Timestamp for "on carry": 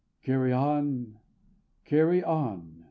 0.51-2.23